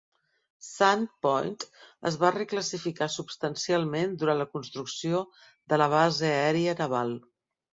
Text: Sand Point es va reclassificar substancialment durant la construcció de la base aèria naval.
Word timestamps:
Sand 0.67 1.09
Point 1.25 1.59
es 2.11 2.17
va 2.23 2.31
reclassificar 2.37 3.09
substancialment 3.17 4.17
durant 4.25 4.41
la 4.43 4.49
construcció 4.55 5.23
de 5.75 5.81
la 5.83 5.91
base 5.97 6.33
aèria 6.41 6.79
naval. 6.85 7.15